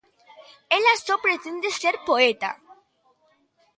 [0.77, 2.51] Ela só pretende ser poeta.